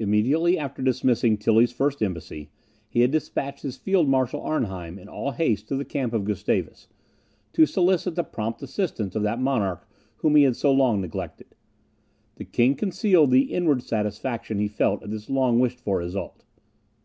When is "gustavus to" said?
6.24-7.64